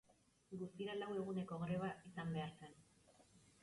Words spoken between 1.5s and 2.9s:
greba izan behar zen.